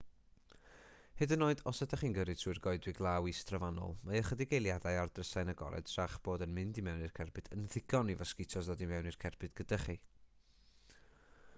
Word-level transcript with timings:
hyd 1.17 1.33
yn 1.35 1.43
oed 1.47 1.59
os 1.71 1.81
ydych 1.85 1.99
chi'n 2.03 2.15
gyrru 2.15 2.33
trwy'r 2.43 2.59
goedwig 2.63 3.01
law 3.07 3.27
is-drofannol 3.31 3.93
mae 4.09 4.21
ychydig 4.23 4.55
eiliadau 4.59 4.97
â'r 5.03 5.13
drysau'n 5.19 5.53
agored 5.53 5.91
tra'ch 5.93 6.17
bod 6.29 6.47
yn 6.47 6.57
mynd 6.57 6.81
i 6.83 6.85
mewn 6.89 7.05
i'r 7.09 7.15
cerbyd 7.21 7.53
yn 7.59 7.69
ddigon 7.75 8.11
i 8.15 8.17
fosgitos 8.23 8.71
ddod 8.71 8.83
i 8.87 8.91
mewn 8.95 9.13
i'r 9.13 9.21
cerbyd 9.27 9.55
gyda 9.61 9.81
chi 9.85 9.97